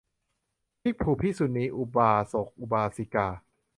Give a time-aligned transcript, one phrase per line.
[0.81, 3.27] ภิกษุ ภิกษุณี อุบาสก อุบาสิกา